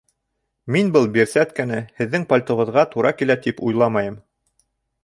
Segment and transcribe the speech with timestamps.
[0.75, 4.19] Мин был бирсәткәне һеҙҙең пальтоғыҙға тура килә тип уйламайым